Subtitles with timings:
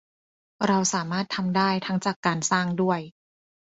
[0.67, 2.99] เราสามารถทำได้ทั้งจากการสร้างด้วย